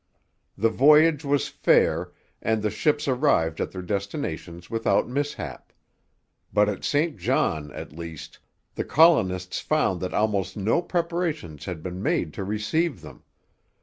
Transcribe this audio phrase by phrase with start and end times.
[0.57, 2.11] The voyage was fair,
[2.41, 5.71] and the ships arrived at their destinations without mishap.
[6.51, 8.39] But at St John at least,
[8.73, 13.21] the colonists found that almost no preparations had been made to receive them.